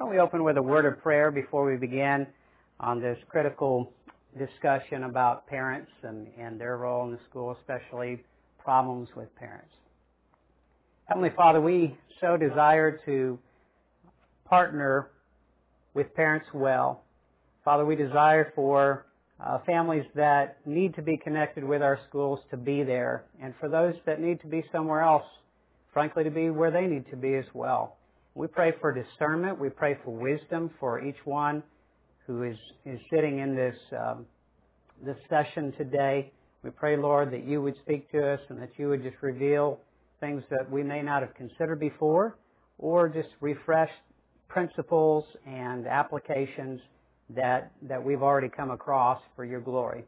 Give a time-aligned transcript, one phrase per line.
[0.00, 2.26] don't we open with a word of prayer before we begin
[2.80, 3.92] on this critical
[4.38, 8.18] discussion about parents and, and their role in the school, especially
[8.58, 9.68] problems with parents.
[11.04, 13.38] Heavenly Father, we so desire to
[14.46, 15.10] partner
[15.92, 17.02] with parents well.
[17.62, 19.04] Father, we desire for
[19.38, 23.68] uh, families that need to be connected with our schools to be there, and for
[23.68, 25.26] those that need to be somewhere else,
[25.92, 27.98] frankly, to be where they need to be as well.
[28.34, 29.58] We pray for discernment.
[29.58, 31.62] We pray for wisdom for each one
[32.26, 32.56] who is,
[32.86, 34.24] is sitting in this, um,
[35.04, 36.32] this session today.
[36.62, 39.80] We pray, Lord, that you would speak to us and that you would just reveal
[40.20, 42.36] things that we may not have considered before
[42.78, 43.90] or just refresh
[44.48, 46.80] principles and applications
[47.30, 50.04] that, that we've already come across for your glory.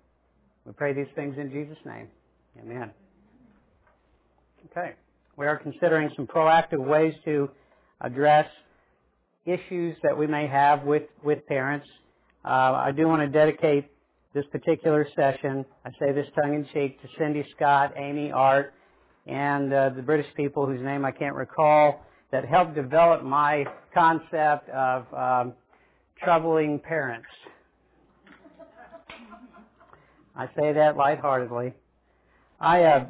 [0.65, 2.09] We pray these things in Jesus' name.
[2.61, 2.91] Amen.
[4.71, 4.93] Okay.
[5.37, 7.51] We are considering some proactive ways to
[8.03, 8.47] address
[9.47, 11.87] issues that we may have with, with parents.
[12.45, 13.87] Uh, I do want to dedicate
[14.35, 18.73] this particular session, I say this tongue in cheek, to Cindy Scott, Amy Art,
[19.27, 24.69] and uh, the British people whose name I can't recall that helped develop my concept
[24.71, 25.53] of um,
[26.23, 27.27] troubling parents.
[30.35, 31.75] I say that lightheartedly.
[32.59, 33.07] I uh,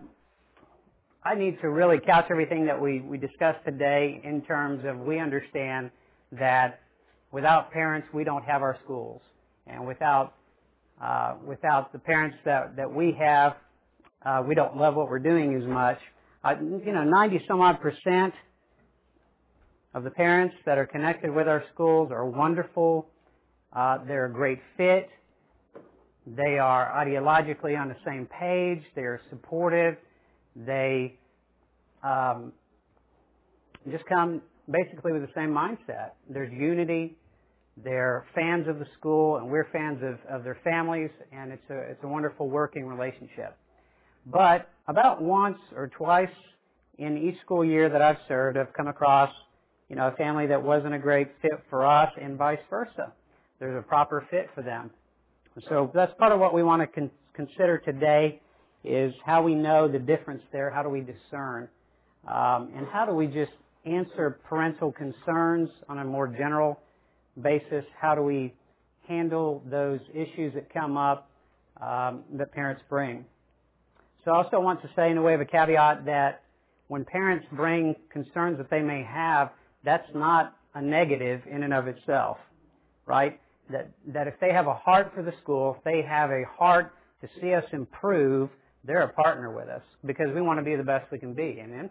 [1.25, 5.20] I need to really couch everything that we, we discussed today in terms of we
[5.20, 5.92] understand
[6.33, 6.81] that
[7.31, 9.20] without parents we don't have our schools,
[9.69, 10.34] and without
[11.00, 13.55] uh, without the parents that that we have,
[14.27, 15.98] uh, we don't love what we're doing as much.
[16.43, 18.34] Uh, you know, 90 some odd percent
[19.95, 23.06] of the parents that are connected with our schools are wonderful.
[23.73, 25.09] Uh, they're a great fit.
[26.27, 28.83] They are ideologically on the same page.
[28.97, 29.97] They're supportive.
[30.56, 31.19] They
[32.03, 32.53] um,
[33.91, 36.11] just come basically with the same mindset.
[36.28, 37.17] There's unity.
[37.83, 41.78] They're fans of the school, and we're fans of, of their families, and it's a
[41.91, 43.56] it's a wonderful working relationship.
[44.27, 46.28] But about once or twice
[46.99, 49.31] in each school year that I've served, I've come across
[49.93, 53.12] you know, a family that wasn't a great fit for us and vice versa.
[53.59, 54.91] There's a proper fit for them.
[55.69, 58.41] So that's part of what we want to con- consider today
[58.84, 61.69] is how we know the difference there, how do we discern,
[62.26, 63.53] um, and how do we just
[63.84, 66.81] answer parental concerns on a more general
[67.41, 67.84] basis?
[67.98, 68.53] How do we
[69.09, 71.31] handle those issues that come up
[71.81, 73.25] um, that parents bring?
[74.25, 76.43] So I also want to say in a way of a caveat that
[76.88, 79.50] when parents bring concerns that they may have,
[79.84, 82.37] that's not a negative in and of itself,
[83.06, 83.41] right?
[83.70, 86.94] That, that if they have a heart for the school, if they have a heart
[87.20, 88.50] to see us improve,
[88.84, 91.59] they're a partner with us because we want to be the best we can be.
[91.62, 91.91] Amen?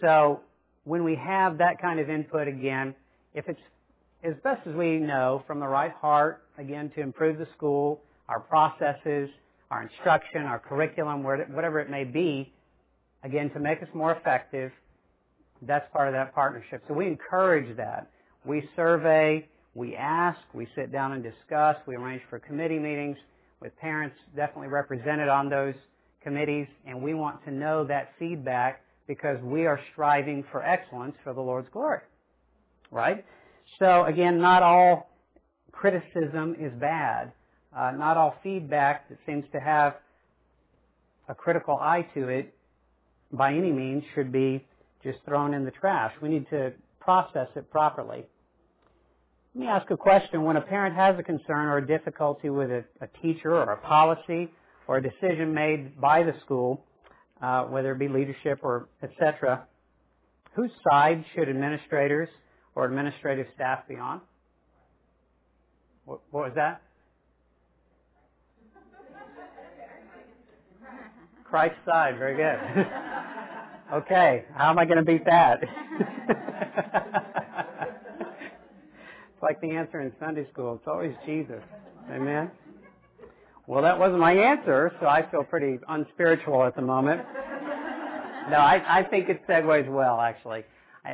[0.00, 0.40] So
[0.84, 2.94] when we have that kind of input again,
[3.34, 3.60] if it's
[4.24, 8.40] as best as we know from the right heart, again, to improve the school, our
[8.40, 9.28] processes,
[9.70, 12.52] our instruction, our curriculum, whatever it may be,
[13.24, 14.70] again, to make us more effective,
[15.62, 16.82] that's part of that partnership.
[16.88, 18.10] So we encourage that.
[18.44, 23.16] We survey, we ask, we sit down and discuss, we arrange for committee meetings
[23.60, 25.74] with parents definitely represented on those
[26.22, 31.32] committees, and we want to know that feedback because we are striving for excellence for
[31.32, 32.00] the Lord's glory.
[32.90, 33.24] Right?
[33.78, 35.10] So again, not all
[35.72, 37.32] criticism is bad.
[37.76, 39.94] Uh, not all feedback that seems to have
[41.28, 42.54] a critical eye to it
[43.32, 44.64] by any means should be
[45.02, 46.12] just thrown in the trash.
[46.20, 48.24] We need to process it properly.
[49.54, 50.44] Let me ask a question.
[50.44, 53.76] When a parent has a concern or a difficulty with a, a teacher or a
[53.78, 54.50] policy
[54.86, 56.84] or a decision made by the school,
[57.40, 59.66] uh, whether it be leadership or etc.,
[60.54, 62.28] whose side should administrators
[62.74, 64.20] or administrative staff be on?
[66.04, 66.82] What, what was that?
[71.44, 72.18] Christ's side.
[72.18, 72.86] Very good.
[73.92, 75.60] Okay, how am I going to beat that?
[75.62, 75.68] it's
[79.42, 80.76] like the answer in Sunday school.
[80.76, 81.60] It's always Jesus.
[82.10, 82.50] Amen.
[83.68, 87.20] Well, that wasn't my answer, so I feel pretty unspiritual at the moment.
[88.50, 90.64] No, I, I think it segues well, actually,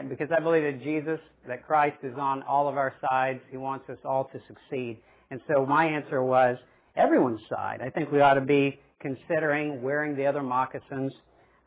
[0.09, 3.41] because I believe that Jesus, that Christ is on all of our sides.
[3.51, 4.97] He wants us all to succeed.
[5.31, 6.57] And so my answer was
[6.97, 7.81] everyone's side.
[7.83, 11.13] I think we ought to be considering wearing the other moccasins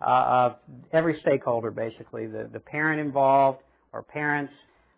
[0.02, 0.56] uh, of
[0.94, 3.60] every stakeholder, basically, the, the parent involved
[3.94, 4.52] or parents,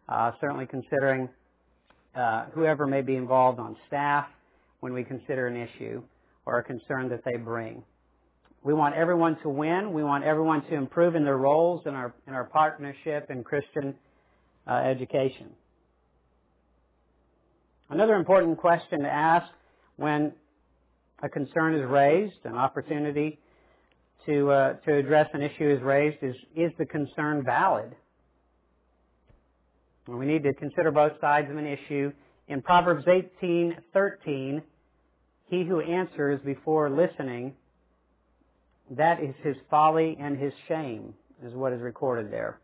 [0.07, 1.27] uh, certainly considering
[2.15, 4.27] uh, whoever may be involved on staff
[4.83, 6.03] when we consider an issue
[6.45, 7.81] or a concern that they bring.
[8.63, 9.93] We want everyone to win.
[9.93, 13.95] We want everyone to improve in their roles in our in our partnership in Christian
[14.67, 15.51] uh, education.
[17.89, 19.47] Another important question to ask
[19.95, 20.33] when
[21.21, 23.39] a concern is raised, an opportunity
[24.25, 27.95] to, uh, to address an issue is raised is, is the concern valid?
[30.07, 32.11] We need to consider both sides of an issue.
[32.49, 34.61] In Proverbs 18:13,
[35.49, 37.53] he who answers before listening,
[38.91, 41.13] that is his folly and his shame,
[41.45, 42.59] is what is recorded there.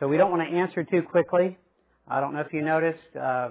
[0.00, 1.56] So we don't want to answer too quickly.
[2.08, 3.50] I don't know if you noticed, uh,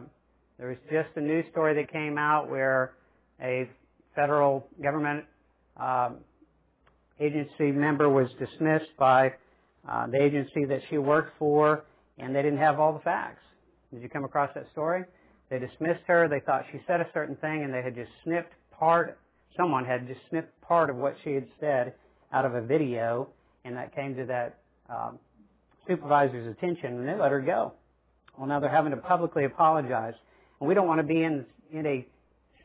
[0.60, 2.94] there was just a news story that came out where
[3.42, 3.70] a
[4.16, 5.26] federal government
[5.78, 6.18] um,
[7.20, 9.34] agency member was dismissed by
[9.90, 11.86] uh, the agency that she worked for,
[12.18, 13.42] and they didn't have all the facts.
[13.94, 15.04] Did you come across that story?
[15.50, 16.28] They dismissed her.
[16.28, 19.20] They thought she said a certain thing, and they had just snipped part.
[19.58, 21.94] Someone had just snipped part of what she had said
[22.32, 23.28] out of a video,
[23.66, 24.58] and that came to that
[24.90, 25.20] um,
[25.88, 27.74] supervisor's attention, and they let her go.
[28.38, 30.16] Well, now they're having to publicly apologize,
[30.60, 32.06] and we don't want to be in in a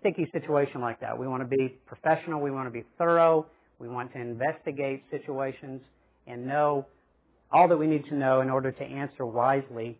[0.00, 1.18] sticky situation like that.
[1.18, 2.40] We want to be professional.
[2.40, 3.46] We want to be thorough.
[3.78, 5.80] We want to investigate situations
[6.26, 6.86] and know
[7.50, 9.98] all that we need to know in order to answer wisely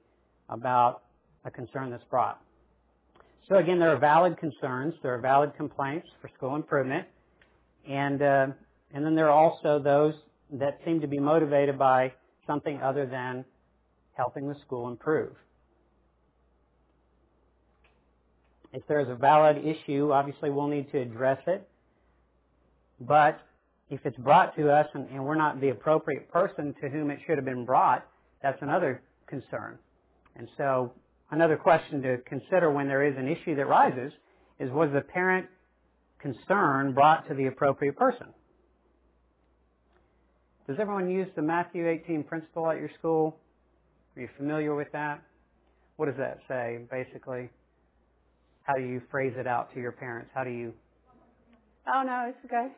[0.49, 1.03] about
[1.45, 2.41] a concern that's brought.
[3.49, 4.95] So again, there are valid concerns.
[5.03, 7.07] There are valid complaints for school improvement.
[7.89, 8.47] And, uh,
[8.93, 10.15] and then there are also those
[10.53, 12.13] that seem to be motivated by
[12.47, 13.45] something other than
[14.13, 15.33] helping the school improve.
[18.73, 21.67] If there's a valid issue, obviously we'll need to address it.
[23.01, 23.41] But
[23.89, 27.21] if it's brought to us and, and, we're not the appropriate person to whom it
[27.27, 28.07] should have been brought,
[28.43, 29.79] that's another concern.
[30.37, 30.93] And so
[31.31, 34.13] another question to consider when there is an issue that rises
[34.59, 35.47] is was the parent
[36.21, 38.27] concern brought to the appropriate person?
[40.67, 43.37] Does everyone use the Matthew 18 principle at your school?
[44.17, 45.23] Are you familiar with that?
[45.97, 47.49] What does that say, basically?
[48.65, 50.31] How do you phrase it out to your parents?
[50.35, 50.75] How do you?
[51.87, 52.69] Oh no, it's okay.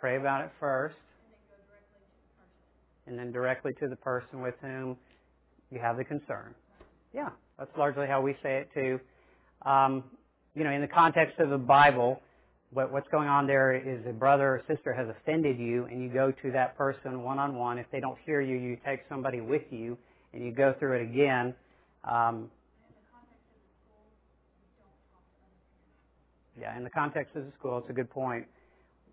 [0.00, 0.96] Pray about it first.
[3.10, 4.96] And then directly to the person with whom
[5.72, 6.54] you have the concern.
[7.12, 9.00] Yeah, that's largely how we say it too.
[9.68, 10.04] Um,
[10.54, 12.22] you know, in the context of the Bible,
[12.72, 16.08] what, what's going on there is a brother or sister has offended you, and you
[16.08, 17.78] go to that person one on one.
[17.78, 19.98] If they don't hear you, you take somebody with you,
[20.32, 21.52] and you go through it again.
[22.04, 22.48] Um,
[26.58, 28.46] yeah, in the context of the school, it's a good point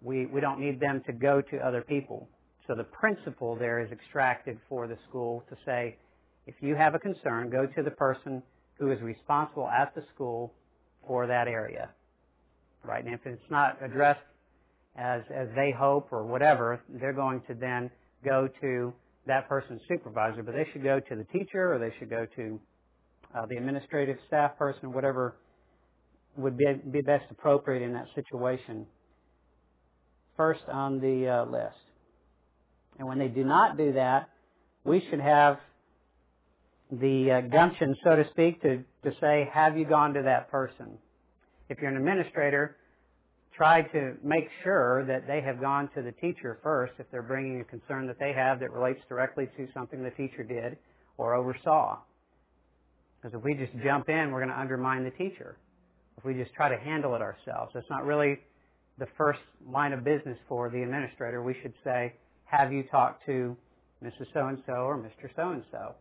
[0.02, 2.28] we, we don't need them to go to other people.
[2.68, 5.96] So the principle there is extracted for the school to say,
[6.46, 8.44] if you have a concern, go to the person
[8.78, 10.54] who is responsible at the school
[11.08, 11.90] for that area.
[12.84, 13.04] Right?
[13.04, 14.20] And if it's not addressed
[14.98, 17.90] as, as they hope or whatever, they're going to then
[18.24, 18.94] go to
[19.26, 22.60] that person's supervisor, but they should go to the teacher or they should go to
[23.36, 25.36] uh, the administrative staff person, whatever
[26.38, 28.86] would be, be best appropriate in that situation
[30.36, 31.87] first on the uh, list.
[32.98, 34.30] And when they do not do that,
[34.84, 35.60] we should have
[36.92, 40.98] the uh, gumption, so to speak, to, to say, have you gone to that person?
[41.70, 42.78] If you're an administrator,
[43.56, 47.60] try to make sure that they have gone to the teacher first if they're bringing
[47.60, 50.78] a concern that they have that relates directly to something the teacher did
[51.18, 51.98] or oversaw.
[53.22, 55.58] Because if we just jump in, we're going to undermine the teacher.
[56.18, 58.40] If we just try to handle it ourselves, it's not really
[58.98, 62.14] the first line of business for the administrator, we should say,
[62.50, 63.56] have you talked to
[64.04, 64.28] Mrs.
[64.34, 65.30] So-and-so or Mr.
[65.36, 65.96] So-and-so?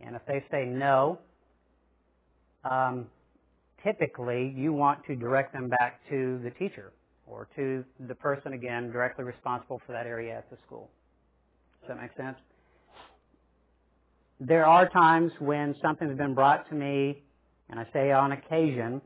[0.00, 1.18] And if they say no,
[2.68, 3.06] um,
[3.82, 6.92] typically you want to direct them back to the teacher
[7.26, 10.90] or to the person, again, directly responsible for that area at the school.
[11.80, 12.36] Does that make sense?
[14.40, 17.22] There are times when something's been brought to me,
[17.70, 19.00] and I say on occasion,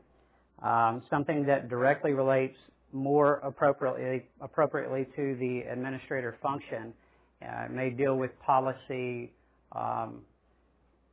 [0.63, 2.57] um, something that directly relates
[2.93, 6.93] more appropriately, appropriately to the administrator function.
[7.41, 9.31] Uh, it may deal with policy.
[9.73, 10.21] Um,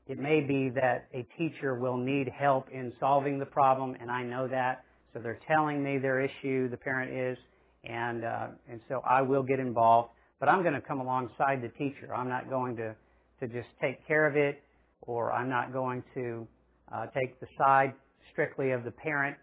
[0.07, 4.23] it may be that a teacher will need help in solving the problem, and I
[4.23, 4.85] know that.
[5.13, 7.39] So they're telling me their issue, the parent is,
[7.85, 10.11] and uh, and so I will get involved.
[10.41, 12.15] But I'm going to come alongside the teacher.
[12.15, 12.95] I'm not going to
[13.41, 14.63] to just take care of it,
[15.03, 16.47] or I'm not going to
[16.93, 17.95] uh, take the side
[18.33, 19.37] strictly of the parent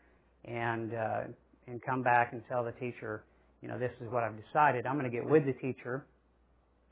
[0.45, 1.21] and uh,
[1.67, 3.23] and come back and tell the teacher,
[3.61, 4.85] you know, this is what I've decided.
[4.85, 6.05] I'm going to get with the teacher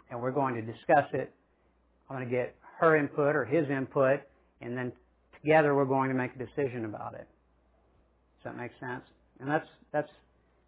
[0.09, 1.33] and we're going to discuss it.
[2.09, 4.21] I'm going to get her input or his input
[4.61, 4.91] and then
[5.41, 7.27] together we're going to make a decision about it.
[8.43, 9.03] Does that make sense?
[9.39, 10.09] And that's, that's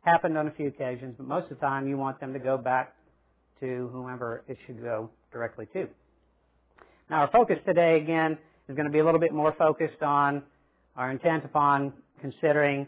[0.03, 2.57] happened on a few occasions, but most of the time you want them to go
[2.57, 2.95] back
[3.59, 5.87] to whomever it should go directly to.
[7.09, 10.43] Now, our focus today, again, is going to be a little bit more focused on
[10.95, 12.87] our intent upon considering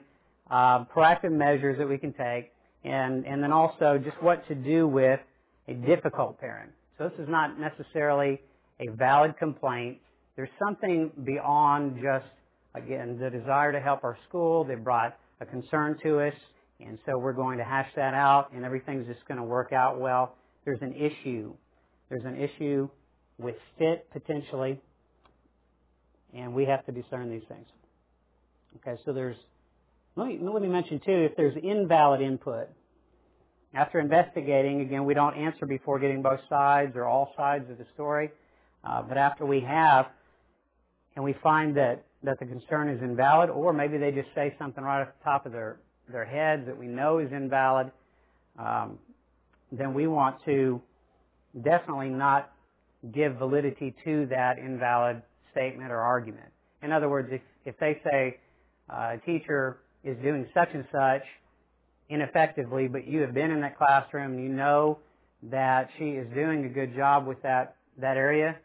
[0.54, 2.46] uh, proactive measures that we can take,
[2.84, 5.20] and, and then also just what to do with
[5.68, 6.72] a difficult parent.
[6.98, 8.40] So this is not necessarily
[8.80, 9.98] a valid complaint.
[10.36, 12.32] There's something beyond just,
[12.76, 14.64] again, the desire to help our school.
[14.64, 16.38] They brought a concern to us,
[16.80, 20.00] and so we're going to hash that out, and everything's just going to work out
[20.00, 20.36] well.
[20.66, 21.54] There's an issue.
[22.10, 22.90] There's an issue
[23.40, 24.80] with fit, potentially,
[26.34, 27.68] and we have to discern these things.
[28.78, 29.38] Okay, so there's,
[30.16, 32.70] let me, let me mention too, if there's invalid input,
[33.74, 37.86] after investigating, again, we don't answer before getting both sides or all sides of the
[37.96, 38.30] story,
[38.84, 40.06] uh, but after we have,
[41.16, 44.84] and we find that, that the concern is invalid, or maybe they just say something
[44.84, 45.78] right off the top of their,
[46.12, 47.92] their heads that we know is invalid,
[48.60, 49.00] um,
[49.72, 50.80] then we want to
[51.64, 52.52] definitely not
[53.12, 56.46] give validity to that invalid statement or argument.
[56.84, 58.38] In other words, if, if they say
[58.90, 61.24] uh, teacher is doing such and such
[62.10, 65.00] ineffectively, but you have been in that classroom and you know
[65.44, 68.56] that she is doing a good job with that, that area,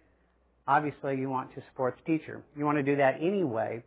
[0.66, 2.42] obviously you want to support the teacher.
[2.56, 3.82] You want to do that anyway,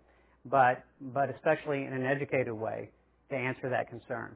[0.46, 2.90] but, but especially in an educated way
[3.30, 4.36] to answer that concern.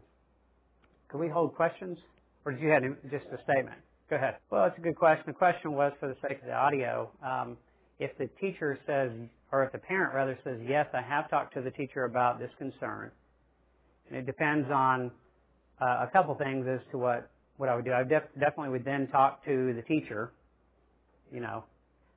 [1.10, 1.98] Could we hold questions?
[2.46, 3.78] Or did you have just a statement?
[4.10, 4.36] Go ahead.
[4.52, 5.24] Well, it's a good question.
[5.26, 7.10] The question was for the sake of the audio.
[7.26, 7.58] Um,
[8.00, 9.12] if the teacher says,
[9.52, 12.52] or if the parent rather says, yes, I have talked to the teacher about this
[12.58, 13.12] concern,
[14.08, 15.12] and it depends on
[15.82, 17.94] uh, a couple things as to what, what I would do.
[17.94, 20.32] I def- definitely would then talk to the teacher.
[21.32, 21.64] You know,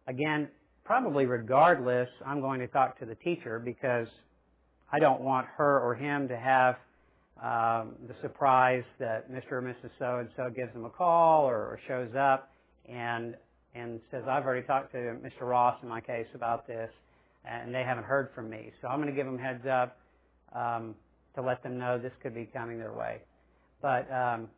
[0.06, 0.48] again,
[0.84, 4.08] probably regardless, I'm going to talk to the teacher because
[4.92, 6.76] I don't want her or him to have
[7.42, 9.52] um, the surprise that Mr.
[9.52, 9.90] or Mrs.
[9.98, 12.50] So and so gives them a call or, or shows up
[12.88, 13.36] and
[13.74, 15.42] and says, I've already talked to Mr.
[15.42, 16.90] Ross in my case about this,
[17.44, 18.72] and they haven't heard from me.
[18.80, 19.98] So I'm going to give them heads up
[20.54, 20.94] um,
[21.34, 23.18] to let them know this could be coming their way.
[23.80, 24.48] But um,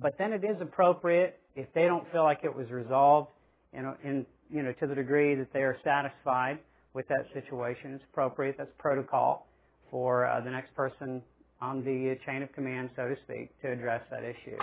[0.00, 3.30] but then it is appropriate if they don't feel like it was resolved
[3.72, 6.58] in, in you know to the degree that they are satisfied
[6.94, 7.94] with that situation.
[7.94, 8.56] It's appropriate.
[8.58, 9.46] That's protocol
[9.90, 11.22] for uh, the next person
[11.60, 14.58] on the chain of command, so to speak, to address that issue.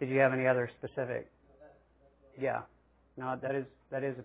[0.00, 1.30] Did you have any other specific?
[2.40, 2.60] Yeah.
[3.16, 4.16] No, that is that is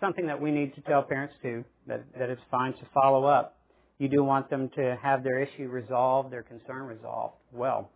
[0.00, 1.64] something that we need to tell parents too.
[1.86, 3.56] That that it's fine to follow up.
[3.98, 7.90] You do want them to have their issue resolved, their concern resolved well.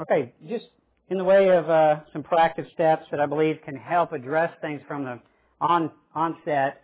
[0.00, 0.66] Okay, just
[1.08, 4.80] in the way of uh, some proactive steps that I believe can help address things
[4.88, 5.20] from the
[5.60, 6.82] on onset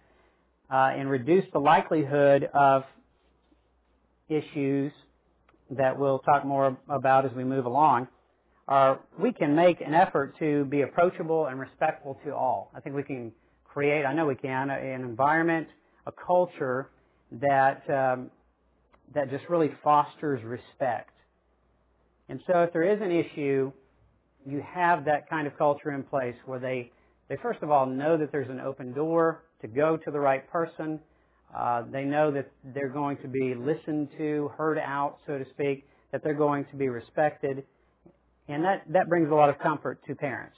[0.71, 2.85] uh, and reduce the likelihood of
[4.29, 4.93] issues
[5.71, 8.09] that we'll talk more about as we move along,
[8.71, 12.71] are we can make an effort to be approachable and respectful to all.
[12.75, 13.33] I think we can
[13.65, 15.69] create, I know we can, an environment,
[16.07, 16.89] a culture
[17.33, 18.31] that um,
[19.15, 21.11] that just really fosters respect.
[22.29, 23.73] And so if there is an issue,
[24.47, 26.93] you have that kind of culture in place where they,
[27.29, 30.49] they first of all know that there's an open door to go to the right
[30.51, 31.01] person.
[31.55, 35.85] Uh, they know that they're going to be listened to, heard out, so to speak,
[36.13, 37.65] that they're going to be respected.
[38.51, 40.57] And that, that brings a lot of comfort to parents.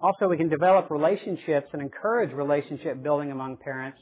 [0.00, 3.98] Also, we can develop relationships and encourage relationship building among parents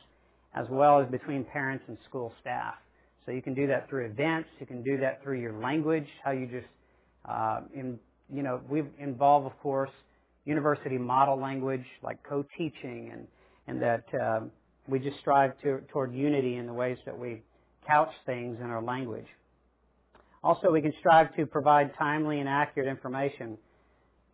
[0.54, 2.74] as well as between parents and school staff.
[3.26, 4.48] So you can do that through events.
[4.60, 6.66] You can do that through your language, how you just,
[7.28, 7.98] uh, in,
[8.32, 9.90] you know, we involve, of course,
[10.44, 13.26] university model language like co-teaching and
[13.66, 14.40] and that uh,
[14.88, 17.42] we just strive to, toward unity in the ways that we
[17.86, 19.26] couch things in our language.
[20.44, 23.56] Also, we can strive to provide timely and accurate information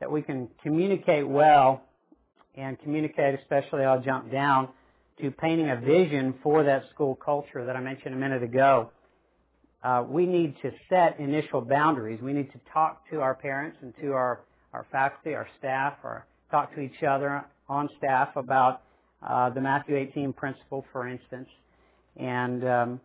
[0.00, 1.82] that we can communicate well
[2.56, 4.70] and communicate, especially I'll jump down
[5.20, 8.90] to painting a vision for that school culture that I mentioned a minute ago.
[9.84, 12.20] Uh, we need to set initial boundaries.
[12.20, 14.40] We need to talk to our parents and to our,
[14.72, 18.82] our faculty, our staff, or talk to each other on staff about
[19.22, 21.48] uh, the Matthew 18 principle, for instance,
[22.16, 23.00] and um,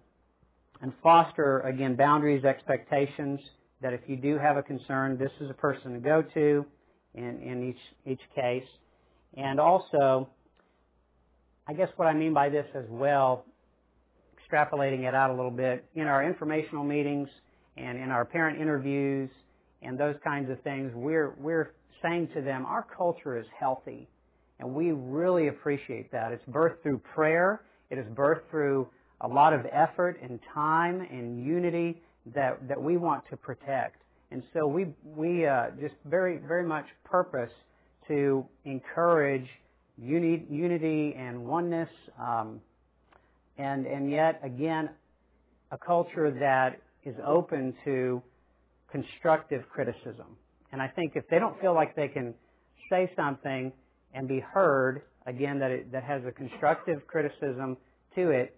[0.82, 3.40] and foster again boundaries, expectations
[3.82, 6.66] that if you do have a concern, this is a person to go to
[7.14, 8.68] in in each each case,
[9.38, 10.30] and also,
[11.68, 13.46] I guess what I mean by this as well,
[14.38, 17.30] extrapolating it out a little bit in our informational meetings
[17.78, 19.30] and in our parent interviews
[19.82, 24.08] and those kinds of things, we're we're saying to them, our culture is healthy
[24.60, 26.32] and we really appreciate that.
[26.32, 27.62] It's birthed through prayer.
[27.90, 28.88] It is birthed through
[29.22, 32.02] a lot of effort and time and unity
[32.34, 34.02] that, that we want to protect.
[34.32, 37.52] And so we, we uh, just very, very much purpose
[38.08, 39.48] to encourage
[39.98, 42.60] uni- unity and oneness, um,
[43.58, 44.90] and, and yet, again,
[45.72, 48.22] a culture that is open to
[48.92, 50.38] constructive criticism.
[50.72, 52.34] And I think if they don't feel like they can
[52.90, 53.72] say something
[54.14, 57.78] and be heard, again, that it, that has a constructive criticism
[58.16, 58.58] to it,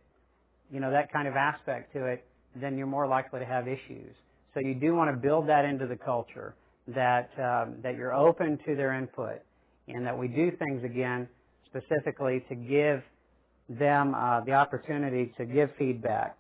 [0.71, 4.13] you know, that kind of aspect to it, then you're more likely to have issues.
[4.53, 6.55] So you do want to build that into the culture,
[6.88, 9.41] that, um, that you're open to their input,
[9.88, 11.27] and that we do things again
[11.65, 13.03] specifically to give
[13.69, 16.38] them uh, the opportunity to give feedback.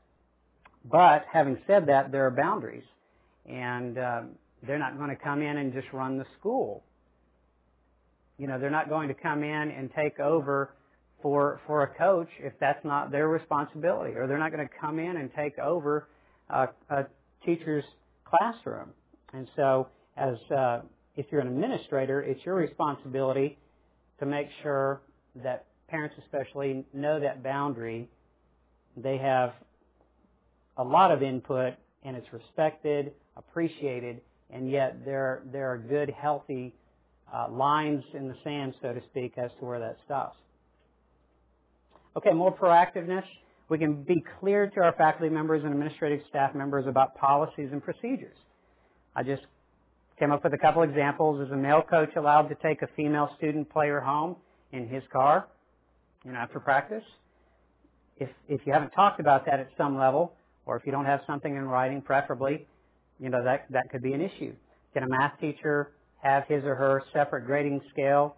[0.89, 2.83] But having said that, there are boundaries,
[3.45, 4.29] and um,
[4.65, 6.83] they're not going to come in and just run the school.
[8.37, 10.73] You know, they're not going to come in and take over
[11.21, 14.99] for for a coach if that's not their responsibility, or they're not going to come
[14.99, 16.07] in and take over
[16.49, 17.05] uh, a
[17.45, 17.83] teacher's
[18.25, 18.89] classroom.
[19.33, 20.81] And so, as uh,
[21.15, 23.57] if you're an administrator, it's your responsibility
[24.19, 25.01] to make sure
[25.43, 28.09] that parents, especially, know that boundary.
[28.95, 29.53] They have
[30.77, 36.73] a lot of input, and it's respected, appreciated, and yet there there are good, healthy
[37.33, 40.37] uh, lines in the sand, so to speak, as to where that stops.
[42.17, 43.23] Okay, more proactiveness.
[43.69, 47.83] We can be clear to our faculty members and administrative staff members about policies and
[47.83, 48.35] procedures.
[49.15, 49.43] I just
[50.17, 51.45] came up with a couple examples.
[51.45, 54.35] Is a male coach allowed to take a female student player home
[54.71, 55.47] in his car,
[56.25, 57.03] you know, after practice?
[58.15, 60.33] If if you haven't talked about that at some level,
[60.65, 62.65] or if you don't have something in writing, preferably,
[63.19, 64.55] you know, that that could be an issue.
[64.93, 65.91] Can a math teacher
[66.23, 68.37] have his or her separate grading scale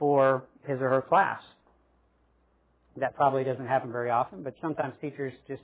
[0.00, 1.40] for his or her class?
[3.00, 5.62] That probably doesn't happen very often, but sometimes teachers just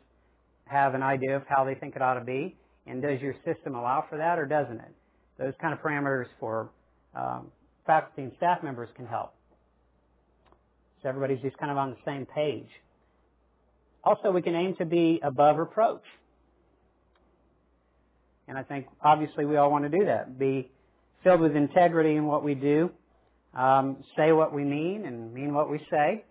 [0.64, 2.56] have an idea of how they think it ought to be.
[2.86, 4.94] And does your system allow for that or doesn't it?
[5.38, 6.70] Those kind of parameters for
[7.14, 7.48] um,
[7.86, 9.34] faculty and staff members can help.
[11.02, 12.68] So everybody's just kind of on the same page.
[14.02, 16.04] Also, we can aim to be above reproach.
[18.48, 20.38] And I think obviously we all want to do that.
[20.38, 20.70] Be
[21.24, 22.90] filled with integrity in what we do,
[23.54, 26.24] um, say what we mean and mean what we say.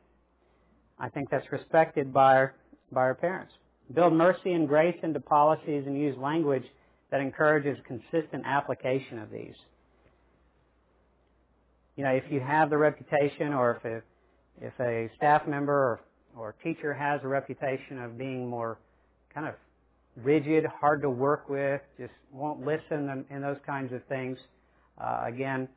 [1.00, 2.56] I think that's respected by our,
[2.92, 3.54] by our parents.
[3.94, 6.64] Build mercy and grace into policies and use language
[7.12, 9.54] that encourages consistent application of these.
[11.96, 16.00] You know, if you have the reputation or if a, if a staff member or,
[16.36, 18.80] or teacher has a reputation of being more
[19.34, 19.56] kind of
[20.18, 24.38] rigid, hard to work with, just won't listen and, those kinds of things,
[24.98, 25.68] uh, again,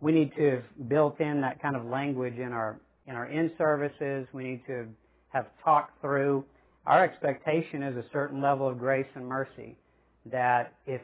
[0.00, 3.50] we need to have built in that kind of language in our in our in
[3.58, 4.26] services.
[4.32, 4.86] We need to
[5.28, 6.44] have talked through.
[6.86, 9.76] Our expectation is a certain level of grace and mercy.
[10.30, 11.00] That if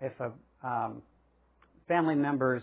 [0.00, 0.32] if a
[0.66, 1.02] um,
[1.86, 2.62] family members,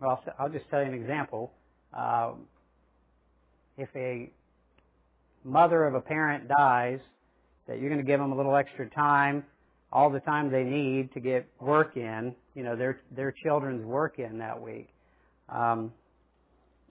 [0.00, 1.52] well, I'll just tell you an example.
[1.96, 2.32] Uh,
[3.76, 4.30] if a
[5.44, 7.00] mother of a parent dies,
[7.66, 9.44] that you're going to give them a little extra time,
[9.92, 14.18] all the time they need to get work in, you know, their their children's work
[14.18, 14.88] in that week.
[15.48, 15.92] Um,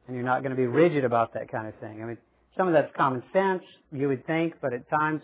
[0.08, 2.02] and you're not going to be rigid about that kind of thing.
[2.02, 2.18] I mean,
[2.58, 5.22] some of that's common sense, you would think, but at times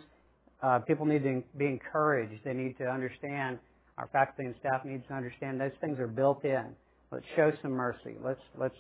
[0.62, 2.44] uh, people need to be encouraged.
[2.44, 3.60] They need to understand.
[3.98, 6.66] Our faculty and staff needs to understand those things are built in.
[7.12, 8.16] Let's show some mercy.
[8.24, 8.76] Let's let's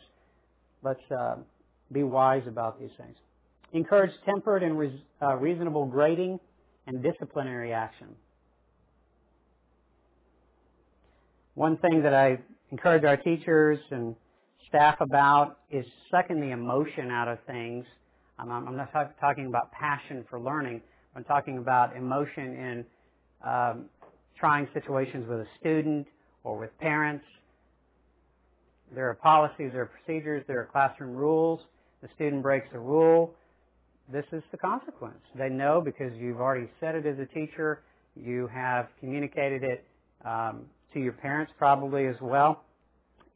[0.81, 1.35] let's uh,
[1.91, 3.15] be wise about these things.
[3.73, 6.39] Encourage tempered and res, uh, reasonable grading
[6.87, 8.07] and disciplinary action.
[11.55, 12.39] One thing that I
[12.71, 14.15] encourage our teachers and
[14.73, 17.85] staff about is sucking the emotion out of things.
[18.39, 20.81] I'm, I'm not talk, talking about passion for learning.
[21.15, 22.85] I'm talking about emotion in
[23.47, 23.85] um,
[24.39, 26.07] trying situations with a student
[26.43, 27.23] or with parents.
[28.95, 31.59] There are policies, there are procedures, there are classroom rules.
[32.01, 33.35] The student breaks a rule.
[34.11, 35.21] This is the consequence.
[35.35, 37.83] They know because you've already said it as a teacher.
[38.15, 39.85] You have communicated it
[40.25, 40.61] um,
[40.95, 42.63] to your parents probably as well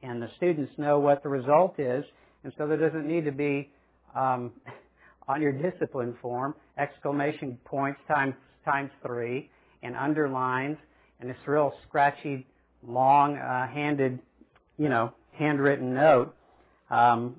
[0.03, 2.03] and the students know what the result is,
[2.43, 3.69] and so there doesn't need to be
[4.15, 4.51] um,
[5.27, 9.49] on your discipline form exclamation points times times three
[9.81, 10.77] and underlines
[11.19, 12.45] and this real scratchy,
[12.87, 16.35] long-handed, uh, you know, handwritten note.
[16.89, 17.37] Um,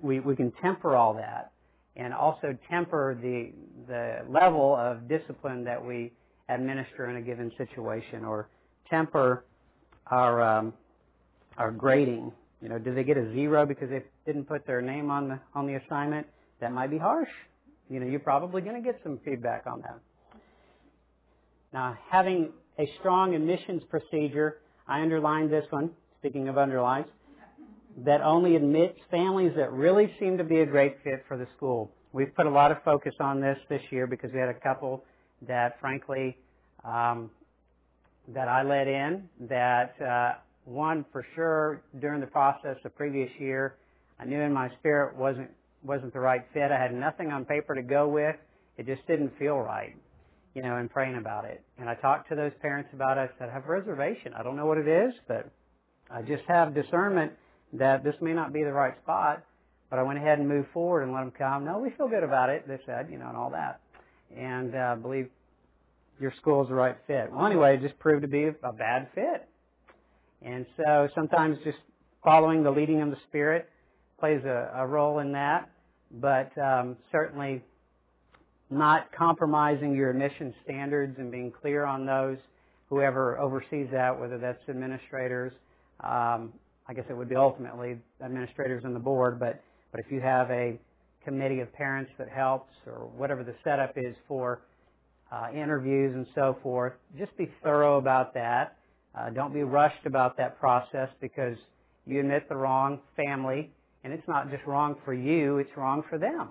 [0.00, 1.52] we we can temper all that,
[1.96, 3.50] and also temper the
[3.88, 6.12] the level of discipline that we
[6.48, 8.48] administer in a given situation, or
[8.90, 9.44] temper
[10.08, 10.74] our um,
[11.56, 12.32] our grading.
[12.62, 15.38] You know, do they get a zero because they didn't put their name on the
[15.54, 16.26] on the assignment?
[16.60, 17.28] That might be harsh.
[17.90, 19.98] You know, you're probably going to get some feedback on that.
[21.72, 24.58] Now, having a strong admissions procedure.
[24.86, 27.06] I underlined this one, speaking of underlines,
[28.04, 31.90] that only admits families that really seem to be a great fit for the school.
[32.12, 35.04] We've put a lot of focus on this this year because we had a couple
[35.46, 36.36] that frankly,
[36.84, 37.30] um,
[38.28, 43.76] that I let in that, uh, one for sure during the process the previous year,
[44.18, 45.50] I knew in my spirit wasn't,
[45.82, 46.70] wasn't the right fit.
[46.70, 48.36] I had nothing on paper to go with.
[48.76, 49.94] It just didn't feel right
[50.54, 51.62] you know, and praying about it.
[51.78, 53.22] And I talked to those parents about it.
[53.22, 54.32] I said, I have reservation.
[54.34, 55.50] I don't know what it is, but
[56.10, 57.32] I just have discernment
[57.72, 59.42] that this may not be the right spot.
[59.90, 61.64] But I went ahead and moved forward and let them come.
[61.64, 62.66] No, we feel good about it.
[62.66, 63.80] They said, you know, and all that.
[64.36, 65.28] And uh, believe
[66.20, 67.30] your school is the right fit.
[67.30, 69.48] Well, anyway, it just proved to be a bad fit.
[70.42, 71.78] And so sometimes just
[72.22, 73.68] following the leading of the Spirit
[74.18, 75.70] plays a, a role in that.
[76.10, 77.62] But um, certainly
[78.70, 82.38] not compromising your admission standards and being clear on those.
[82.88, 85.52] Whoever oversees that, whether that's administrators,
[86.00, 86.52] um,
[86.86, 90.50] I guess it would be ultimately administrators and the board, but, but if you have
[90.50, 90.78] a
[91.24, 94.60] committee of parents that helps or whatever the setup is for
[95.32, 98.76] uh, interviews and so forth, just be thorough about that.
[99.16, 101.56] Uh, don't be rushed about that process because
[102.06, 103.70] you admit the wrong family,
[104.02, 106.48] and it's not just wrong for you, it's wrong for them.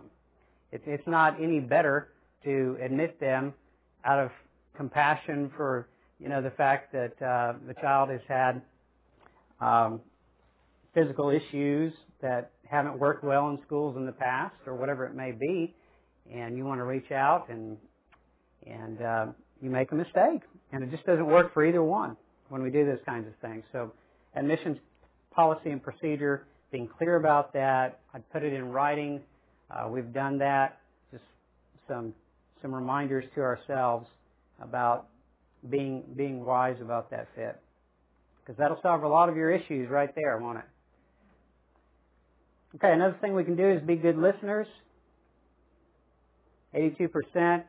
[0.72, 2.10] It's, it's not any better
[2.46, 3.54] to admit them
[4.06, 4.32] out of
[4.78, 5.88] compassion for,
[6.20, 8.62] you know, the fact that uh, the child has had
[9.60, 10.02] um,
[10.94, 15.32] physical issues that haven't worked well in schools in the past or whatever it may
[15.32, 15.76] be,
[16.34, 17.78] and you want to reach out and
[18.66, 19.26] and uh,
[19.62, 22.16] you make a mistake, and it just doesn't work for either one
[22.50, 23.64] when we do those kinds of things.
[23.72, 23.92] So,
[24.36, 24.78] admissions
[25.32, 28.00] policy and procedure, being clear about that.
[28.14, 29.22] I'd put it in writing
[29.74, 30.80] uh, we've done that.
[31.12, 31.24] Just
[31.88, 32.14] some
[32.62, 34.08] some reminders to ourselves
[34.62, 35.08] about
[35.70, 37.60] being being wise about that fit,
[38.42, 40.66] because that'll solve a lot of your issues right there, won't it?
[42.76, 44.68] Okay, another thing we can do is be good listeners.
[46.76, 47.64] 82%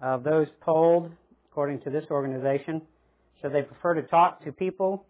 [0.00, 1.12] of those polled,
[1.48, 2.82] according to this organization,
[3.42, 5.04] so they prefer to talk to people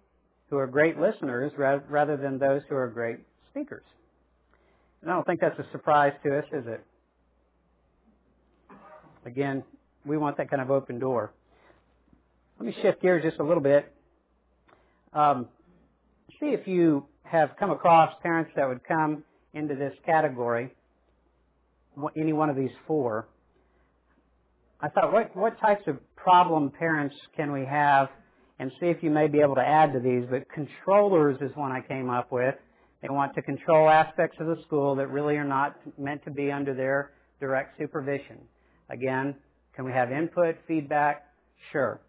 [0.49, 3.19] who are great listeners rather than those who are great
[3.51, 3.85] speakers.
[5.03, 6.85] And I don't think that's a surprise to us, is it?
[9.25, 9.63] Again,
[10.05, 11.33] we want that kind of open door.
[12.59, 13.93] Let me shift gears just a little bit.
[15.13, 15.49] Um,
[16.41, 20.73] see if you have come across parents that would come into this category,
[22.17, 23.27] any one of these four.
[24.81, 28.09] I thought, what, what types of problem parents can we have?
[28.59, 30.25] And see if you may be able to add to these.
[30.31, 32.55] But controllers is one I came up with.
[33.03, 36.53] They want to control aspects of the school that really are not meant to be
[36.53, 37.11] under their
[37.41, 38.39] direct supervision.
[38.89, 39.35] Again,
[39.75, 41.25] can we have input, feedback?
[41.73, 42.01] Sure.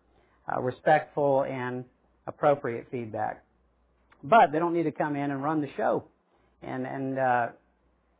[0.47, 1.85] Uh, respectful and
[2.27, 3.43] appropriate feedback.
[4.23, 6.03] But they don't need to come in and run the show.
[6.61, 7.47] And, and uh,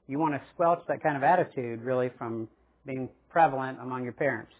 [0.08, 2.48] you want to squelch that kind of attitude really from
[2.86, 4.52] being prevalent among your parents.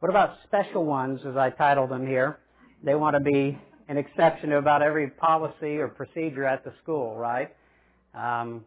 [0.00, 2.38] What about special ones, as I titled them here?
[2.86, 7.16] They want to be an exception to about every policy or procedure at the school,
[7.16, 7.52] right?
[8.14, 8.64] Um,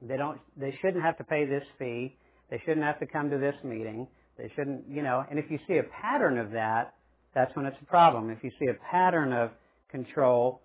[0.00, 0.38] they don't.
[0.56, 2.16] They shouldn't have to pay this fee.
[2.50, 4.06] They shouldn't have to come to this meeting.
[4.38, 5.24] They shouldn't, you know.
[5.28, 6.94] And if you see a pattern of that,
[7.34, 8.30] that's when it's a problem.
[8.30, 9.50] If you see a pattern of
[9.90, 10.60] control,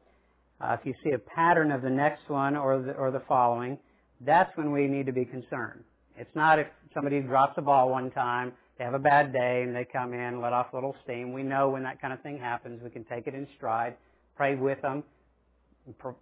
[0.61, 3.79] uh, if you see a pattern of the next one or the, or the following,
[4.21, 5.83] that's when we need to be concerned.
[6.15, 9.75] It's not if somebody drops the ball one time they have a bad day and
[9.75, 11.31] they come in, let off a little steam.
[11.31, 13.95] We know when that kind of thing happens, we can take it in stride,
[14.35, 15.03] pray with them,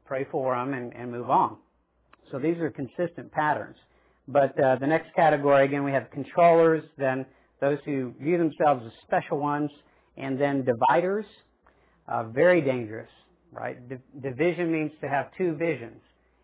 [0.06, 1.58] pray for them, and, and move on.
[2.32, 3.78] So these are consistent patterns.
[4.28, 7.26] But uh, the next category, again, we have controllers, then
[7.60, 9.70] those who view themselves as special ones,
[10.18, 11.26] and then dividers.
[12.08, 13.10] Uh, very dangerous,
[13.52, 13.78] right?
[14.22, 16.02] division means to have two visions.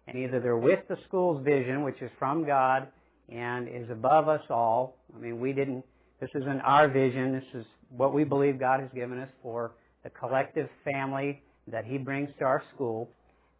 [0.07, 2.87] And either they're with the school's vision, which is from God
[3.29, 4.95] and is above us all.
[5.13, 5.83] I mean, we didn't
[6.19, 7.33] this isn't our vision.
[7.33, 9.71] This is what we believe God has given us for
[10.03, 13.09] the collective family that He brings to our school.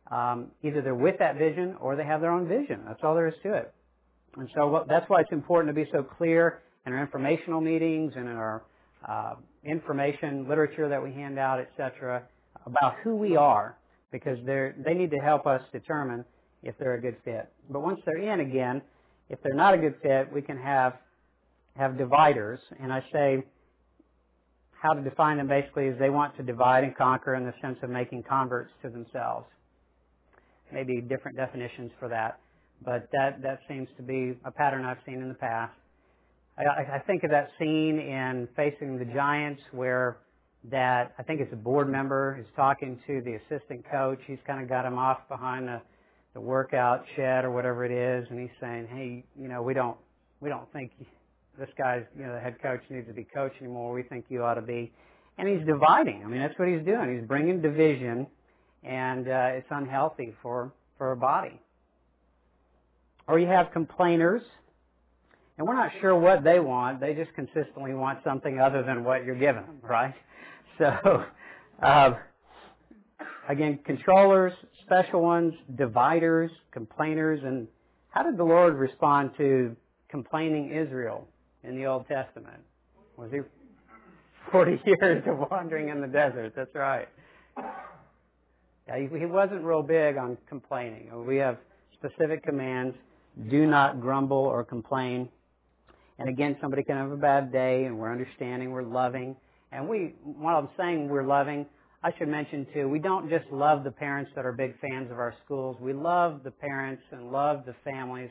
[0.10, 2.82] Um, either they're with that vision or they have their own vision.
[2.88, 3.74] That's all there is to it.
[4.38, 8.30] And so that's why it's important to be so clear in our informational meetings and
[8.30, 8.64] in our
[9.08, 12.24] uh, information literature that we hand out, etc.,
[12.66, 13.78] about who we are,
[14.12, 16.24] because they need to help us determine
[16.64, 17.50] if they're a good fit.
[17.70, 18.82] But once they're in again,
[19.30, 20.94] if they're not a good fit, we can have
[21.78, 23.44] have dividers, and I say
[24.82, 27.78] how to define them basically is they want to divide and conquer in the sense
[27.82, 29.46] of making converts to themselves.
[30.72, 32.40] Maybe different definitions for that,
[32.84, 35.74] but that, that seems to be a pattern I've seen in the past.
[36.58, 40.18] I, I think of that scene in Facing the Giants where
[40.72, 44.20] that I think it's a board member is talking to the assistant coach.
[44.26, 45.82] He's kind of got him off behind the
[46.34, 49.98] the workout shed or whatever it is, and he's saying, "Hey, you know, we don't
[50.40, 50.92] we don't think
[51.58, 53.94] this guy's you know the head coach needs to be coach anymore.
[53.94, 54.92] We think you ought to be."
[55.38, 56.24] And he's dividing.
[56.24, 57.16] I mean, that's what he's doing.
[57.16, 58.28] He's bringing division,
[58.84, 61.60] and uh, it's unhealthy for for a body.
[63.28, 64.42] Or you have complainers,
[65.58, 67.00] and we're not sure what they want.
[67.00, 70.14] They just consistently want something other than what you're giving them, right?
[70.78, 71.24] So,
[71.82, 72.12] uh,
[73.50, 74.54] again, controllers,
[74.86, 77.68] special ones, dividers, complainers, and
[78.12, 79.76] how did the Lord respond to
[80.10, 81.28] complaining Israel
[81.64, 82.62] in the Old Testament?
[83.18, 83.40] Was he
[84.52, 86.54] 40 years of wandering in the desert?
[86.56, 87.08] That's right.
[88.88, 91.10] Yeah, he wasn't real big on complaining.
[91.26, 91.58] We have
[91.94, 92.96] specific commands.
[93.50, 95.30] Do not grumble or complain.
[96.20, 99.36] And again, somebody can have a bad day and we're understanding, we're loving.
[99.72, 101.66] And we, while I'm saying we're loving,
[102.04, 105.20] I should mention too, we don't just love the parents that are big fans of
[105.20, 105.78] our schools.
[105.82, 108.30] We love the parents and love the families,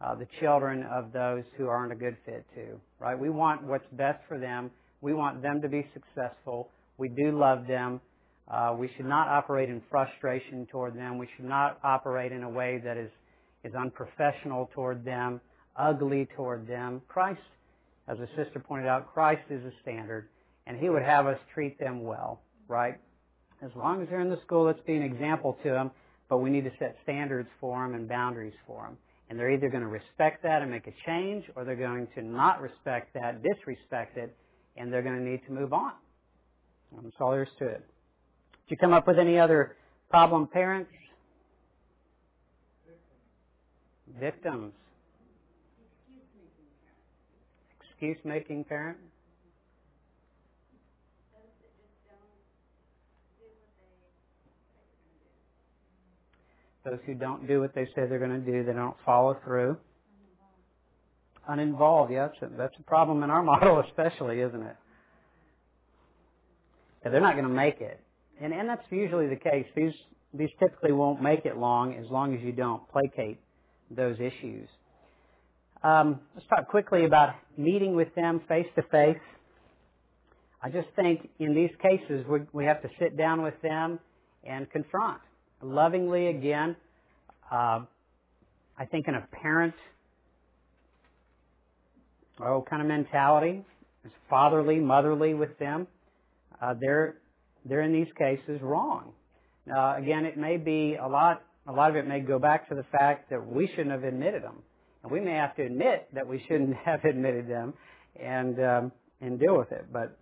[0.00, 3.18] uh, the children of those who aren't a good fit too, right?
[3.18, 4.70] We want what's best for them.
[5.00, 6.70] We want them to be successful.
[6.98, 8.00] We do love them.
[8.48, 11.18] Uh, we should not operate in frustration toward them.
[11.18, 13.10] We should not operate in a way that is,
[13.64, 15.40] is unprofessional toward them,
[15.76, 17.00] ugly toward them.
[17.08, 17.40] Christ,
[18.06, 20.28] as a sister pointed out, Christ is a standard,
[20.66, 22.96] and He would have us treat them well, right?
[23.62, 25.90] As long as they're in the school, let's be an example to them,
[26.28, 28.98] but we need to set standards for them and boundaries for them.
[29.34, 32.22] And they're either going to respect that and make a change, or they're going to
[32.22, 34.32] not respect that, disrespect it,
[34.76, 35.90] and they're going to need to move on.
[37.02, 37.84] That's all there is to it.
[38.68, 39.74] Did you come up with any other
[40.08, 40.92] problem parents?
[44.20, 44.72] Victims.
[47.90, 48.62] Excuse making.
[48.62, 48.98] Parent?
[56.84, 59.78] Those who don't do what they say they're going to do, they don't follow through.
[61.48, 64.76] Uninvolved, yeah, that's a, that's a problem in our model, especially, isn't it?
[67.04, 68.00] Yeah, they're not going to make it.
[68.40, 69.66] And, and that's usually the case.
[69.74, 69.92] These,
[70.32, 73.38] these typically won't make it long as long as you don't placate
[73.90, 74.68] those issues.
[75.82, 79.20] Um, let's talk quickly about meeting with them face to face.
[80.62, 83.98] I just think in these cases we, we have to sit down with them
[84.44, 85.20] and confront
[85.62, 86.76] lovingly again.
[87.50, 87.80] Uh,
[88.76, 89.74] I think in a parent
[92.40, 93.64] oh kind of mentality,
[94.04, 95.86] it's fatherly, motherly with them.
[96.60, 97.16] Uh, they're
[97.64, 99.12] they're in these cases wrong.
[99.74, 101.42] Uh, again, it may be a lot.
[101.66, 104.42] A lot of it may go back to the fact that we shouldn't have admitted
[104.42, 104.62] them,
[105.02, 107.74] and we may have to admit that we shouldn't have admitted them,
[108.20, 109.86] and um, and deal with it.
[109.92, 110.16] But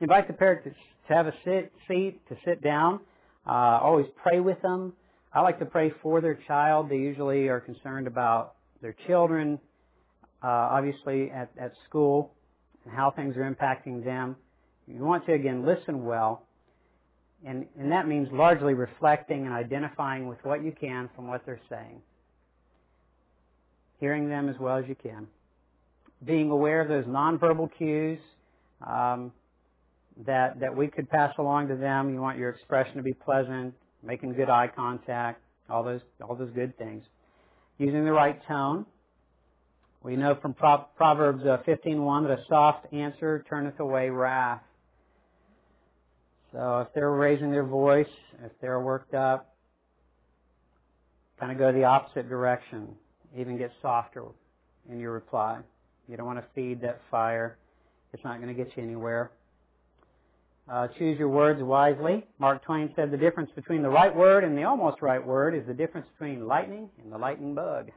[0.00, 3.00] invite the parent to, to have a sit, seat, to sit down.
[3.46, 4.92] Uh, always pray with them.
[5.32, 6.88] I like to pray for their child.
[6.88, 9.58] They usually are concerned about their children,
[10.42, 12.32] uh, obviously at, at school,
[12.84, 14.36] and how things are impacting them.
[14.86, 16.46] You want to again listen well
[17.44, 21.60] and, and that means largely reflecting and identifying with what you can from what they're
[21.68, 22.00] saying.
[23.98, 25.26] Hearing them as well as you can.
[26.24, 28.20] Being aware of those nonverbal cues
[28.86, 29.32] um,
[30.26, 32.12] that, that we could pass along to them.
[32.12, 36.52] You want your expression to be pleasant, making good eye contact, all those, all those
[36.54, 37.04] good things.
[37.78, 38.86] Using the right tone.
[40.02, 44.62] We know from Proverbs uh, 15.1 that a soft answer turneth away wrath.
[46.52, 48.08] So if they're raising their voice,
[48.44, 49.54] if they're worked up,
[51.38, 52.88] kind of go the opposite direction.
[53.36, 54.24] Even get softer
[54.90, 55.60] in your reply.
[56.08, 57.56] You don't want to feed that fire.
[58.12, 59.30] It's not going to get you anywhere.
[60.68, 62.24] Uh, choose your words wisely.
[62.38, 65.66] Mark Twain said the difference between the right word and the almost right word is
[65.66, 67.90] the difference between lightning and the lightning bug.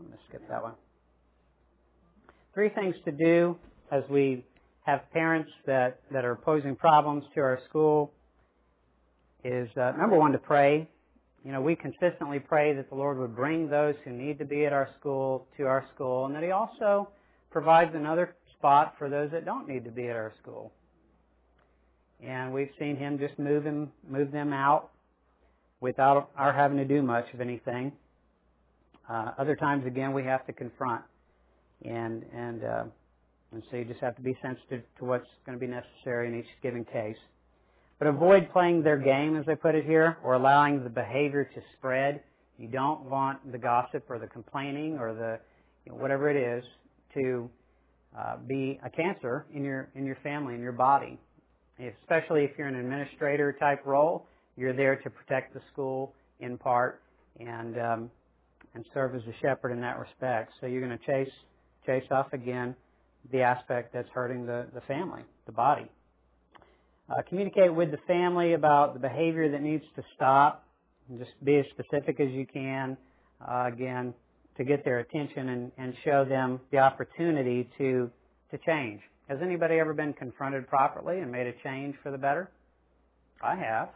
[0.00, 0.74] I'm going to skip that one.
[2.52, 3.56] Three things to do
[3.92, 4.44] as we
[4.84, 8.12] have parents that, that are posing problems to our school
[9.44, 10.88] is uh, number one to pray.
[11.46, 14.66] You know, we consistently pray that the Lord would bring those who need to be
[14.66, 17.08] at our school to our school, and that He also
[17.52, 20.72] provides another spot for those that don't need to be at our school.
[22.20, 24.90] And we've seen Him just move him, move them out
[25.80, 27.92] without our having to do much of anything.
[29.08, 31.02] Uh, other times, again, we have to confront
[31.84, 32.84] and and uh,
[33.52, 36.40] and so you just have to be sensitive to what's going to be necessary in
[36.40, 37.18] each given case.
[37.98, 41.62] But avoid playing their game, as they put it here, or allowing the behavior to
[41.78, 42.22] spread.
[42.58, 45.38] You don't want the gossip or the complaining or the
[45.84, 46.64] you know, whatever it is
[47.14, 47.48] to
[48.18, 51.18] uh, be a cancer in your in your family in your body.
[51.78, 57.02] Especially if you're an administrator type role, you're there to protect the school in part
[57.38, 58.10] and um,
[58.74, 60.52] and serve as a shepherd in that respect.
[60.60, 61.32] So you're going to chase
[61.84, 62.74] chase off again
[63.32, 65.86] the aspect that's hurting the, the family, the body.
[67.08, 70.64] Uh, communicate with the family about the behavior that needs to stop.
[71.08, 72.96] And just be as specific as you can.
[73.40, 74.12] Uh, again,
[74.56, 78.10] to get their attention and, and show them the opportunity to
[78.50, 79.00] to change.
[79.28, 82.50] Has anybody ever been confronted properly and made a change for the better?
[83.42, 83.88] I have.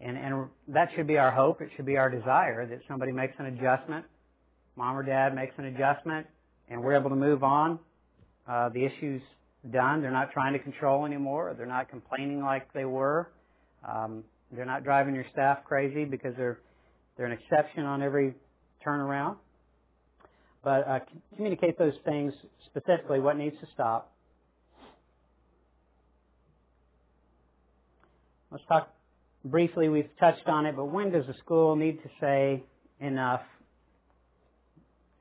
[0.00, 1.60] And, and that should be our hope.
[1.60, 4.04] It should be our desire that somebody makes an adjustment,
[4.76, 6.26] mom or dad makes an adjustment,
[6.68, 7.78] and we're able to move on.
[8.48, 9.22] Uh, the issue's
[9.70, 10.02] done.
[10.02, 11.54] They're not trying to control anymore.
[11.56, 13.30] They're not complaining like they were.
[13.86, 16.60] Um, they're not driving your staff crazy because they're
[17.16, 18.34] they're an exception on every
[18.86, 19.36] turnaround.
[20.64, 20.98] But uh,
[21.36, 22.32] communicate those things
[22.66, 23.20] specifically.
[23.20, 24.12] What needs to stop.
[28.50, 28.92] Let's talk
[29.44, 32.64] briefly, we've touched on it, but when does a school need to say
[33.00, 33.42] enough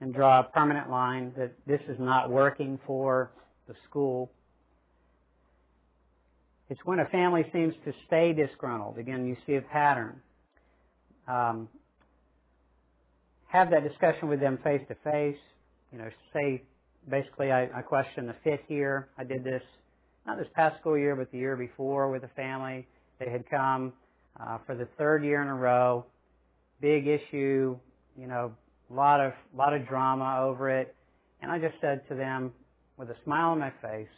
[0.02, 3.32] and draw a permanent line that this is not working for
[3.70, 4.30] the school?
[6.70, 8.98] It's when a family seems to stay disgruntled.
[8.98, 10.22] Again, you see a pattern.
[11.28, 11.70] Um,
[13.48, 15.40] have that discussion with them face to face.
[15.92, 16.64] You know, say
[17.10, 19.08] basically I, I question the fifth year.
[19.18, 19.64] I did this
[20.28, 22.88] not this past school year, but the year before with a family.
[23.20, 23.94] They had come
[24.40, 26.06] uh, for the third year in a row.
[26.82, 27.78] Big issue,
[28.18, 28.52] you know,
[28.92, 30.96] a lot of lot of drama over it.
[31.42, 32.52] And I just said to them
[33.00, 34.10] with a smile on my face,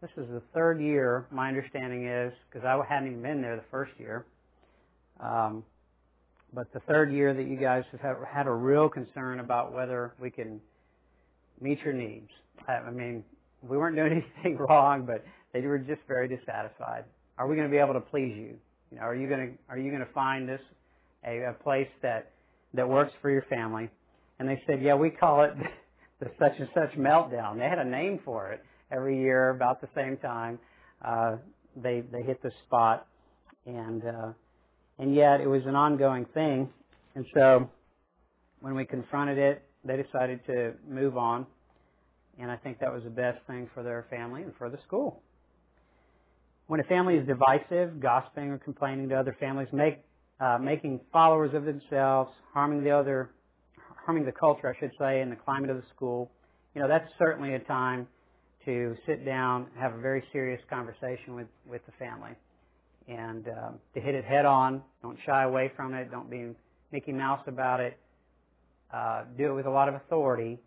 [0.00, 3.64] this is the third year, my understanding is, because I hadn't even been there the
[3.70, 4.24] first year.
[5.20, 5.62] Um,
[6.52, 10.30] but the third year that you guys have had a real concern about whether we
[10.30, 10.60] can
[11.60, 12.28] meet your needs.
[12.66, 13.22] I mean,
[13.62, 17.04] we weren't doing anything wrong, but they were just very dissatisfied.
[17.38, 18.56] Are we going to be able to please you?
[18.90, 20.60] You know, are you going to are you going to find this
[21.26, 22.30] a, a place that
[22.74, 23.90] that works for your family?
[24.38, 25.52] And they said, yeah, we call it
[26.20, 27.58] the such and such meltdown.
[27.58, 30.58] They had a name for it every year about the same time.
[31.04, 31.36] Uh,
[31.76, 33.06] they they hit the spot,
[33.66, 34.32] and uh,
[34.98, 36.68] and yet it was an ongoing thing.
[37.14, 37.70] And so
[38.60, 41.46] when we confronted it, they decided to move on,
[42.38, 45.22] and I think that was the best thing for their family and for the school.
[46.66, 49.98] When a family is divisive, gossiping or complaining to other families, make,
[50.40, 53.30] uh, making followers of themselves, harming the other,
[54.06, 56.30] harming the culture, I should say, and the climate of the school,
[56.74, 58.06] you know, that's certainly a time
[58.64, 62.30] to sit down, have a very serious conversation with, with the family.
[63.08, 66.48] And uh, to hit it head on, don't shy away from it, don't be
[66.92, 67.98] Mickey Mouse about it.
[68.92, 70.58] Uh, do it with a lot of authority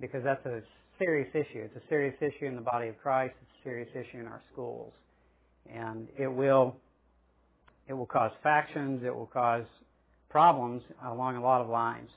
[0.00, 0.62] because that's a
[0.98, 1.62] serious issue.
[1.62, 3.34] It's a serious issue in the body of Christ.
[3.40, 4.92] It's a serious issue in our schools
[5.74, 6.76] and it will
[7.88, 9.64] it will cause factions, it will cause
[10.28, 12.10] problems along a lot of lines.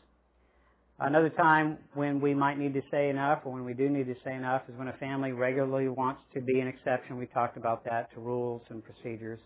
[1.02, 4.16] Another time when we might need to say enough, or when we do need to
[4.26, 7.18] say enough, is when a family regularly wants to be an exception.
[7.18, 9.40] We talked about that to rules and procedures.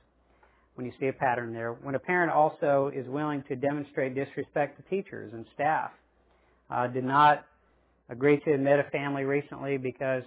[0.75, 4.77] When you see a pattern there, when a parent also is willing to demonstrate disrespect
[4.77, 5.91] to teachers and staff,
[6.71, 7.45] uh, did not
[8.09, 10.23] agree to admit a family recently because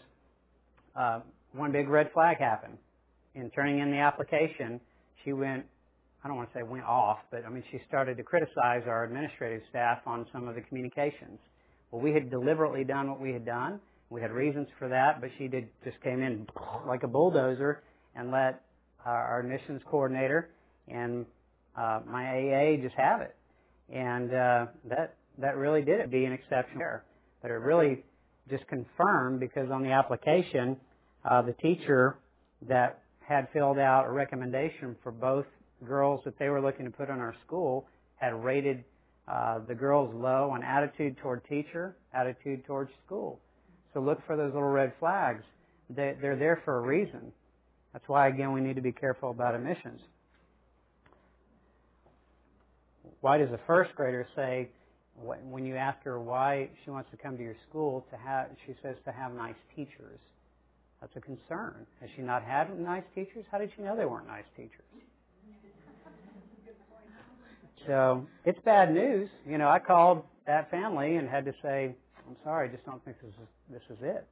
[0.95, 1.21] uh,
[1.53, 2.79] one big red flag happened
[3.37, 4.81] in turning in the application,
[5.25, 5.65] she went,
[6.27, 9.05] I don't want to say went off, but I mean, she started to criticize our
[9.05, 11.39] administrative staff on some of the communications.
[11.93, 13.79] Well, we had deliberately done what we had done.
[14.11, 16.49] We had reasons for that, but she did just came in
[16.89, 17.85] like a bulldozer
[18.17, 18.63] and let
[19.05, 20.51] our admissions coordinator
[20.89, 21.27] and
[21.77, 23.37] uh, my AA just have it.
[23.89, 27.05] And uh, that that really did it be an exception there.
[27.41, 28.03] But it really
[28.51, 30.77] just confirmed because on the application,
[31.25, 32.19] uh, the teacher
[32.69, 35.47] that had filled out a recommendation for both
[35.85, 38.85] girls that they were looking to put in our school, had rated
[39.29, 43.41] uh, the girls low on attitude toward teacher, attitude towards school.
[43.93, 45.43] So look for those little red flags.
[45.91, 47.33] They, they're there for a reason.
[47.93, 50.01] That's why, again, we need to be careful about admissions.
[53.21, 54.69] Why does a first grader say,
[55.23, 58.75] when you ask her why she wants to come to your school, to have, she
[58.83, 60.19] says to have nice teachers.
[61.01, 61.87] That's a concern.
[62.01, 63.45] Has she not had nice teachers?
[63.51, 64.86] How did she know they weren't nice teachers?
[67.87, 69.29] So it's bad news.
[69.49, 71.95] You know, I called that family and had to say,
[72.27, 74.27] "I'm sorry, I just don't think this is this is it."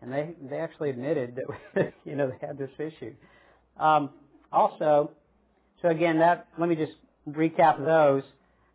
[0.00, 1.38] And they they actually admitted
[1.74, 3.14] that you know they had this issue.
[3.78, 4.10] Um,
[4.52, 5.10] also,
[5.82, 6.94] so again, that let me just
[7.28, 8.22] recap those.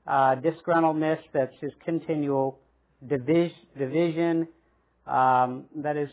[0.07, 2.59] Uh, disgruntledness, that's just continual
[3.07, 4.47] division, division
[5.05, 6.09] um, that is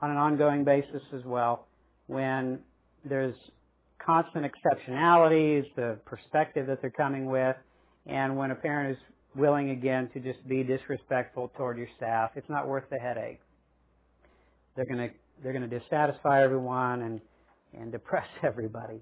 [0.00, 1.66] on an ongoing basis as well.
[2.06, 2.60] When
[3.04, 3.34] there's
[4.04, 7.56] constant exceptionalities, the perspective that they're coming with,
[8.06, 9.02] and when a parent is
[9.34, 13.40] willing again to just be disrespectful toward your staff, it's not worth the headache.
[14.76, 17.20] They're going to they're going to dissatisfy everyone and
[17.78, 19.00] and depress everybody.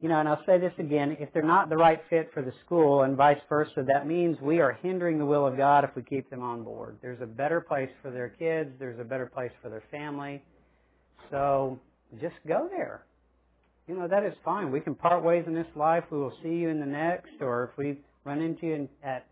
[0.00, 2.52] You know, and I'll say this again, if they're not the right fit for the
[2.66, 6.02] school and vice versa, that means we are hindering the will of God if we
[6.02, 6.98] keep them on board.
[7.00, 10.42] There's a better place for their kids, there's a better place for their family.
[11.30, 11.78] So
[12.20, 13.04] just go there.
[13.88, 14.70] You know, that is fine.
[14.70, 16.04] We can part ways in this life.
[16.10, 19.26] We will see you in the next, or if we run into you at,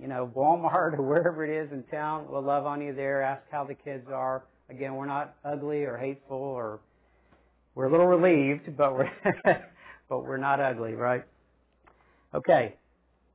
[0.00, 3.42] you know, Walmart or wherever it is in town, we'll love on you there, ask
[3.50, 4.44] how the kids are.
[4.68, 6.80] Again, we're not ugly or hateful or
[7.74, 9.10] we're a little relieved, but we're
[10.08, 11.24] but we're not ugly, right?
[12.34, 12.74] Okay.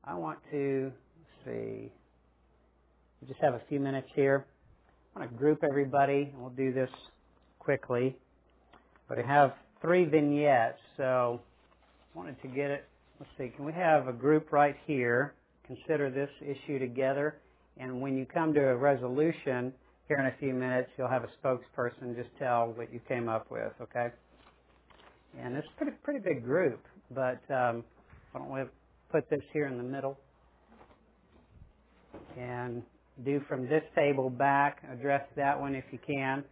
[0.03, 0.91] I want to
[1.45, 1.91] see.
[3.21, 4.45] We just have a few minutes here.
[5.15, 6.89] I want to group everybody, and we'll do this
[7.59, 8.15] quickly.
[9.07, 11.39] But I have three vignettes, so
[12.13, 12.85] I wanted to get it.
[13.19, 13.51] Let's see.
[13.55, 15.33] Can we have a group right here?
[15.67, 17.37] Consider this issue together,
[17.77, 19.73] and when you come to a resolution
[20.07, 23.51] here in a few minutes, you'll have a spokesperson just tell what you came up
[23.51, 23.71] with.
[23.81, 24.07] Okay?
[25.39, 27.83] And it's a pretty, pretty big group, but um,
[28.31, 28.61] why don't we
[29.11, 30.17] put this here in the middle
[32.37, 32.81] and
[33.23, 36.43] do from this table back, address that one if you can.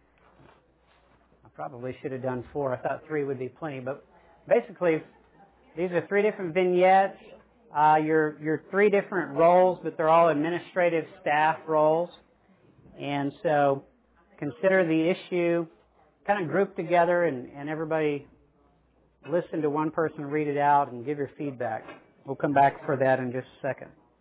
[1.58, 2.72] Probably should have done four.
[2.72, 4.06] I thought three would be plenty, but
[4.48, 5.02] basically,
[5.76, 7.18] these are three different vignettes.
[7.76, 12.10] Uh, your your three different roles, but they're all administrative staff roles,
[12.96, 13.82] and so
[14.38, 15.66] consider the issue
[16.28, 18.24] kind of grouped together, and, and everybody
[19.28, 21.84] listen to one person read it out and give your feedback.
[22.24, 23.90] We'll come back for that in just a second.